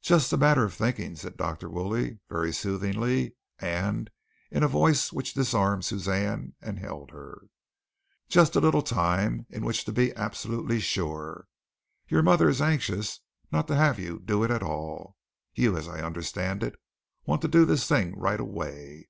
[0.00, 1.68] "Just the matter of thinking," said Dr.
[1.68, 4.10] Woolley, very soothingly and
[4.50, 7.42] in a voice which disarmed Suzanne and held her.
[8.30, 11.48] "Just a little time in which to be absolutely sure.
[12.08, 13.20] Your mother is anxious
[13.50, 15.16] not to have you do it at all.
[15.52, 16.80] You, as I understand it,
[17.26, 19.06] want to do this thing right away.